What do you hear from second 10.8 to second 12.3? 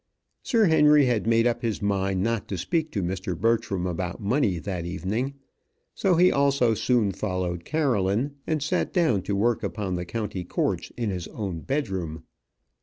in his own bedroom.